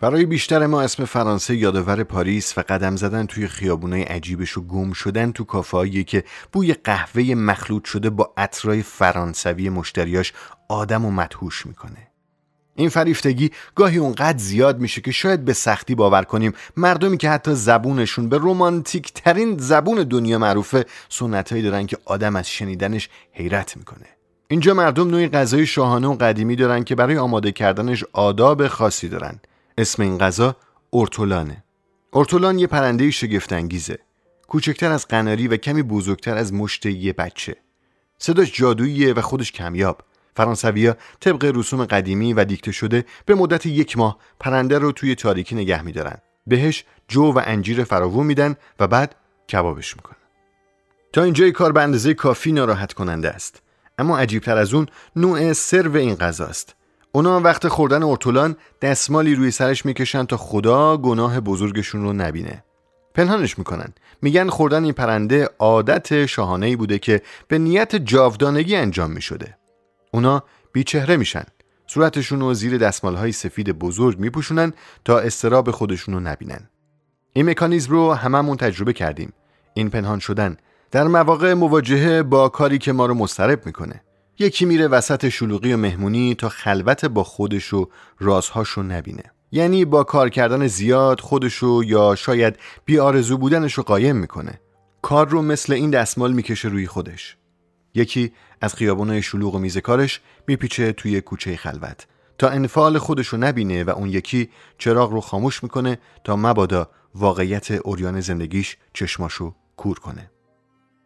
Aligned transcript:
برای 0.00 0.26
بیشتر 0.26 0.66
ما 0.66 0.82
اسم 0.82 1.04
فرانسه 1.04 1.56
یادآور 1.56 2.02
پاریس 2.02 2.58
و 2.58 2.62
قدم 2.68 2.96
زدن 2.96 3.26
توی 3.26 3.48
خیابونای 3.48 4.02
عجیبش 4.02 4.58
و 4.58 4.62
گم 4.62 4.92
شدن 4.92 5.32
تو 5.32 5.44
کافه‌ای 5.44 6.04
که 6.04 6.24
بوی 6.52 6.74
قهوه 6.74 7.34
مخلوط 7.34 7.84
شده 7.84 8.10
با 8.10 8.32
عطرای 8.36 8.82
فرانسوی 8.82 9.68
مشتریاش 9.68 10.32
آدم 10.68 11.04
و 11.04 11.10
مدهوش 11.10 11.66
می‌کنه. 11.66 12.08
این 12.74 12.88
فریفتگی 12.88 13.50
گاهی 13.74 13.98
اونقدر 13.98 14.38
زیاد 14.38 14.80
میشه 14.80 15.00
که 15.00 15.12
شاید 15.12 15.44
به 15.44 15.52
سختی 15.52 15.94
باور 15.94 16.22
کنیم 16.22 16.52
مردمی 16.76 17.16
که 17.16 17.30
حتی 17.30 17.54
زبونشون 17.54 18.28
به 18.28 18.38
رومانتیک 18.38 19.12
ترین 19.12 19.58
زبون 19.58 20.02
دنیا 20.02 20.38
معروفه 20.38 20.86
سنتهایی 21.08 21.64
دارن 21.64 21.86
که 21.86 21.98
آدم 22.04 22.36
از 22.36 22.50
شنیدنش 22.50 23.08
حیرت 23.32 23.76
می‌کنه. 23.76 24.06
اینجا 24.48 24.74
مردم 24.74 25.10
نوعی 25.10 25.28
غذای 25.28 25.66
شاهانه 25.66 26.08
و 26.08 26.14
قدیمی 26.14 26.56
دارن 26.56 26.84
که 26.84 26.94
برای 26.94 27.18
آماده 27.18 27.52
کردنش 27.52 28.04
آداب 28.12 28.68
خاصی 28.68 29.08
دارن 29.08 29.40
اسم 29.78 30.02
این 30.02 30.18
غذا 30.18 30.56
ارتولانه 30.92 31.64
ارتولان 32.12 32.58
یه 32.58 32.66
پرنده 32.66 33.10
شگفت 33.10 33.52
انگیزه 33.52 33.98
کوچکتر 34.48 34.92
از 34.92 35.08
قناری 35.08 35.48
و 35.48 35.56
کمی 35.56 35.82
بزرگتر 35.82 36.36
از 36.36 36.52
مشت 36.52 36.86
یه 36.86 37.12
بچه. 37.12 37.56
صداش 38.18 38.52
جادوییه 38.52 39.12
و 39.12 39.20
خودش 39.20 39.52
کمیاب. 39.52 40.02
فرانسویا 40.36 40.96
طبق 41.20 41.52
رسوم 41.54 41.84
قدیمی 41.84 42.32
و 42.32 42.44
دیکته 42.44 42.72
شده 42.72 43.04
به 43.26 43.34
مدت 43.34 43.66
یک 43.66 43.98
ماه 43.98 44.18
پرنده 44.40 44.78
رو 44.78 44.92
توی 44.92 45.14
تاریکی 45.14 45.54
نگه 45.54 45.82
میدارن. 45.82 46.18
بهش 46.46 46.84
جو 47.08 47.32
و 47.32 47.42
انجیر 47.44 47.84
فراوون 47.84 48.26
میدن 48.26 48.56
و 48.80 48.86
بعد 48.86 49.14
کبابش 49.52 49.96
می‌کنن. 49.96 50.16
تا 51.12 51.22
اینجای 51.22 51.52
کار 51.52 51.72
به 51.72 51.82
اندازه 51.82 52.14
کافی 52.14 52.52
ناراحت 52.52 52.92
کننده 52.92 53.30
است. 53.30 53.62
اما 53.98 54.18
عجیبتر 54.18 54.56
از 54.56 54.74
اون 54.74 54.86
نوع 55.16 55.52
سرو 55.52 55.96
این 55.96 56.14
غذاست. 56.14 56.74
اونا 57.18 57.40
وقت 57.40 57.68
خوردن 57.68 58.02
ارتولان 58.02 58.56
دستمالی 58.82 59.34
روی 59.34 59.50
سرش 59.50 59.86
می‌کشن 59.86 60.24
تا 60.24 60.36
خدا 60.36 60.96
گناه 60.96 61.40
بزرگشون 61.40 62.02
رو 62.02 62.12
نبینه. 62.12 62.64
پنهانش 63.14 63.58
می‌کنن. 63.58 63.88
میگن 64.22 64.48
خوردن 64.48 64.84
این 64.84 64.92
پرنده 64.92 65.48
عادت 65.58 66.26
شاهانه 66.26 66.76
بوده 66.76 66.98
که 66.98 67.22
به 67.48 67.58
نیت 67.58 67.96
جاودانگی 67.96 68.76
انجام 68.76 69.10
می‌شده. 69.10 69.56
اونا 70.12 70.42
بیچهره 70.72 71.16
میشن. 71.16 71.44
صورتشون 71.86 72.40
رو 72.40 72.54
زیر 72.54 72.78
دستمال 72.78 73.14
های 73.14 73.32
سفید 73.32 73.72
بزرگ 73.72 74.18
میپوشونن 74.18 74.72
تا 75.04 75.18
استراب 75.18 75.70
خودشون 75.70 76.14
رو 76.14 76.20
نبینن. 76.20 76.68
این 77.32 77.50
مکانیزم 77.50 77.90
رو 77.90 78.14
هممون 78.14 78.56
تجربه 78.56 78.92
کردیم. 78.92 79.32
این 79.74 79.90
پنهان 79.90 80.18
شدن 80.18 80.56
در 80.90 81.06
مواقع 81.06 81.54
مواجهه 81.54 82.22
با 82.22 82.48
کاری 82.48 82.78
که 82.78 82.92
ما 82.92 83.06
رو 83.06 83.14
مسترب 83.14 83.66
می‌کنه. 83.66 84.02
یکی 84.40 84.64
میره 84.64 84.88
وسط 84.88 85.28
شلوغی 85.28 85.72
و 85.72 85.76
مهمونی 85.76 86.34
تا 86.34 86.48
خلوت 86.48 87.04
با 87.04 87.24
خودش 87.24 87.72
و 87.74 87.88
رازهاشو 88.18 88.82
نبینه. 88.82 89.22
یعنی 89.52 89.84
با 89.84 90.04
کار 90.04 90.28
کردن 90.28 90.66
زیاد 90.66 91.20
خودشو 91.20 91.82
یا 91.86 92.14
شاید 92.14 92.56
بیارزو 92.84 93.38
بودنشو 93.38 93.82
قایم 93.82 94.16
می‌کنه. 94.16 94.60
کار 95.02 95.28
رو 95.28 95.42
مثل 95.42 95.72
این 95.72 95.90
دستمال 95.90 96.32
می‌کشه 96.32 96.68
روی 96.68 96.86
خودش. 96.86 97.36
یکی 97.94 98.32
از 98.60 98.74
خیابونای 98.74 99.22
شلوغ 99.22 99.54
و 99.54 99.58
میز 99.58 99.78
کارش 99.78 100.20
میپیچه 100.46 100.92
توی 100.92 101.20
کوچه 101.20 101.56
خلوت 101.56 102.06
تا 102.38 102.48
انفعال 102.48 102.98
خودشو 102.98 103.36
نبینه 103.36 103.84
و 103.84 103.90
اون 103.90 104.08
یکی 104.08 104.50
چراغ 104.78 105.12
رو 105.12 105.20
خاموش 105.20 105.62
می‌کنه 105.62 105.98
تا 106.24 106.36
مبادا 106.36 106.90
واقعیت 107.14 107.70
اوریان 107.70 108.20
زندگیش 108.20 108.76
چشماشو 108.92 109.54
کور 109.76 109.98
کنه. 109.98 110.30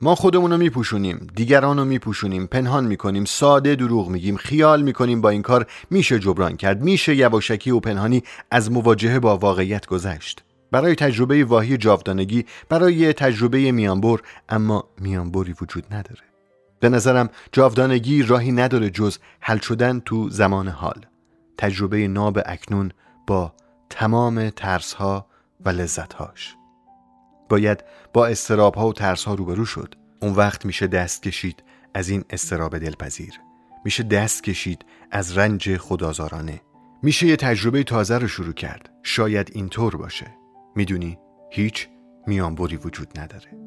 ما 0.00 0.14
خودمون 0.14 0.50
رو 0.50 0.56
میپوشونیم 0.56 1.26
دیگران 1.34 1.78
رو 1.78 1.84
میپوشونیم 1.84 2.46
پنهان 2.46 2.84
می‌کنیم 2.86 3.24
ساده 3.24 3.74
دروغ 3.74 4.08
میگیم 4.08 4.36
خیال 4.36 4.82
می‌کنیم 4.82 5.20
با 5.20 5.30
این 5.30 5.42
کار 5.42 5.66
میشه 5.90 6.18
جبران 6.18 6.56
کرد 6.56 6.82
میشه 6.82 7.16
یواشکی 7.16 7.70
و 7.70 7.80
پنهانی 7.80 8.22
از 8.50 8.70
مواجهه 8.70 9.18
با 9.18 9.36
واقعیت 9.36 9.86
گذشت. 9.86 10.42
برای 10.70 10.94
تجربه 10.94 11.44
واهی 11.44 11.76
جاودانگی 11.76 12.44
برای 12.68 13.12
تجربه 13.12 13.72
میانبر 13.72 14.20
اما 14.48 14.84
میانبری 14.98 15.54
وجود 15.60 15.84
نداره. 15.90 16.22
به 16.80 16.88
نظرم 16.88 17.30
جاودانگی 17.52 18.22
راهی 18.22 18.52
نداره 18.52 18.90
جز 18.90 19.18
حل 19.40 19.58
شدن 19.58 20.00
تو 20.00 20.30
زمان 20.30 20.68
حال. 20.68 21.06
تجربه 21.58 22.08
ناب 22.08 22.38
اکنون 22.46 22.92
با 23.26 23.52
تمام 23.90 24.50
ترسها 24.50 25.26
و 25.64 25.68
لذتهاش. 25.68 26.56
باید 27.48 27.84
با 28.12 28.26
استراب 28.26 28.74
ها 28.74 28.88
و 28.88 28.92
ترس 28.92 29.24
ها 29.24 29.34
روبرو 29.34 29.64
شد. 29.64 29.94
اون 30.22 30.32
وقت 30.32 30.66
میشه 30.66 30.86
دست 30.86 31.22
کشید 31.22 31.62
از 31.94 32.08
این 32.08 32.24
استراب 32.30 32.78
دلپذیر. 32.78 33.32
میشه 33.84 34.02
دست 34.02 34.42
کشید 34.42 34.84
از 35.10 35.38
رنج 35.38 35.76
خدازارانه 35.76 36.60
میشه 37.02 37.26
یه 37.26 37.36
تجربه 37.36 37.84
تازه 37.84 38.18
رو 38.18 38.28
شروع 38.28 38.52
کرد. 38.52 38.90
شاید 39.02 39.50
اینطور 39.52 39.96
باشه. 39.96 40.26
می‌دونی 40.76 41.18
هیچ 41.50 41.88
میانبری 42.26 42.76
وجود 42.76 43.18
نداره. 43.18 43.66